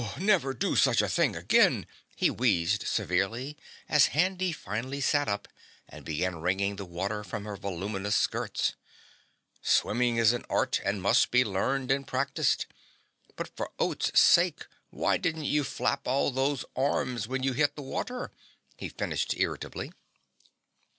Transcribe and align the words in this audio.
"Never 0.17 0.55
do 0.55 0.75
such 0.75 1.03
a 1.03 1.07
thing 1.07 1.35
again," 1.35 1.85
he 2.15 2.31
wheezed 2.31 2.87
severely 2.87 3.55
as 3.87 4.07
Handy 4.17 4.51
finally 4.51 4.99
sat 4.99 5.27
up 5.27 5.47
and 5.87 6.03
began 6.03 6.41
wringing 6.41 6.77
the 6.77 6.85
water 6.87 7.23
from 7.23 7.45
her 7.45 7.55
voluminous 7.55 8.15
skirts. 8.15 8.73
"Swimming 9.61 10.17
is 10.17 10.33
an 10.33 10.43
art 10.49 10.81
and 10.83 11.03
must 11.03 11.29
be 11.29 11.45
learned 11.45 11.91
and 11.91 12.07
practiced. 12.07 12.65
But 13.35 13.55
for 13.55 13.69
oat's 13.77 14.19
sake, 14.19 14.65
why 14.89 15.17
didn't 15.17 15.45
you 15.45 15.63
flap 15.63 16.07
all 16.07 16.31
those 16.31 16.65
arms 16.75 17.27
when 17.27 17.43
you 17.43 17.53
hit 17.53 17.75
the 17.75 17.83
water?" 17.83 18.31
he 18.77 18.89
finished 18.89 19.35
irritably. 19.37 19.91